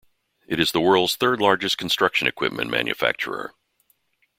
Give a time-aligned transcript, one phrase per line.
[0.47, 3.53] It is the world's third-largest construction equipment manufacturer.